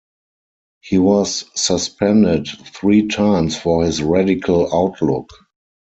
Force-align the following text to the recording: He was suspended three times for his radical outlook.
He 0.79 0.97
was 0.97 1.45
suspended 1.53 2.47
three 2.47 3.07
times 3.07 3.55
for 3.55 3.85
his 3.85 4.01
radical 4.01 4.73
outlook. 4.75 5.29